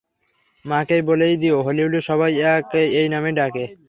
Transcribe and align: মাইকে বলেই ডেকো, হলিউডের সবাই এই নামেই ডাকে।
মাইকে 0.65 0.97
বলেই 1.09 1.33
ডেকো, 1.41 1.59
হলিউডের 1.65 2.03
সবাই 2.09 2.31
এই 2.99 3.07
নামেই 3.13 3.33
ডাকে। 3.39 3.65